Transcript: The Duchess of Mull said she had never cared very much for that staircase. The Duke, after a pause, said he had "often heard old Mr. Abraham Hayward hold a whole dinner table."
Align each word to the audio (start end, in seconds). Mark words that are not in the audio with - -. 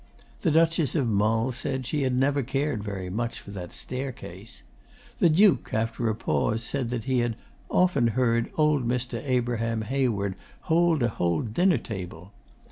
The 0.39 0.49
Duchess 0.49 0.95
of 0.95 1.07
Mull 1.07 1.51
said 1.51 1.85
she 1.85 2.01
had 2.01 2.15
never 2.15 2.41
cared 2.41 2.83
very 2.83 3.11
much 3.11 3.39
for 3.39 3.51
that 3.51 3.71
staircase. 3.71 4.63
The 5.19 5.29
Duke, 5.29 5.69
after 5.75 6.09
a 6.09 6.15
pause, 6.15 6.63
said 6.63 6.91
he 7.03 7.19
had 7.19 7.35
"often 7.69 8.07
heard 8.17 8.49
old 8.55 8.87
Mr. 8.87 9.23
Abraham 9.23 9.83
Hayward 9.83 10.33
hold 10.61 11.03
a 11.03 11.09
whole 11.09 11.43
dinner 11.43 11.77
table." 11.77 12.33